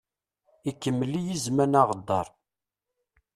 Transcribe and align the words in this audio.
Ikemmel-iyi 0.69 1.35
zman 1.43 1.73
aɣeddaṛ. 1.81 2.27